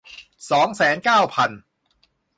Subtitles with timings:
[0.51, 1.49] สองแสนเก้าพัน